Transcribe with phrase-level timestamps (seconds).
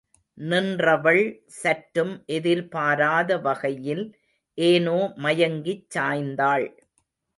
[0.37, 1.21] நின்றவள்,
[1.57, 4.03] சற்றும் எதிர்பாராத வகையில்
[4.57, 6.67] ஏனோ மயங்கிச் சாய்ந்தாள்.